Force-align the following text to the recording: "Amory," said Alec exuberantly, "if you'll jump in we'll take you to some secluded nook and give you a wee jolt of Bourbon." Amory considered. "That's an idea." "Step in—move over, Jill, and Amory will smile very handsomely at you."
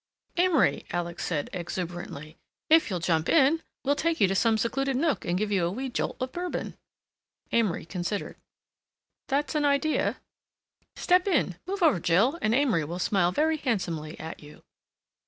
"Amory," 0.35 0.87
said 1.19 1.49
Alec 1.53 1.53
exuberantly, 1.53 2.35
"if 2.71 2.89
you'll 2.89 2.97
jump 2.99 3.29
in 3.29 3.61
we'll 3.83 3.95
take 3.95 4.19
you 4.19 4.27
to 4.27 4.33
some 4.33 4.57
secluded 4.57 4.95
nook 4.97 5.25
and 5.25 5.37
give 5.37 5.51
you 5.51 5.63
a 5.63 5.69
wee 5.69 5.89
jolt 5.89 6.17
of 6.19 6.31
Bourbon." 6.31 6.75
Amory 7.51 7.85
considered. 7.85 8.37
"That's 9.27 9.53
an 9.53 9.63
idea." 9.63 10.17
"Step 10.95 11.27
in—move 11.27 11.83
over, 11.83 11.99
Jill, 11.99 12.39
and 12.41 12.55
Amory 12.55 12.83
will 12.83 12.97
smile 12.97 13.31
very 13.31 13.57
handsomely 13.57 14.19
at 14.19 14.41
you." 14.41 14.63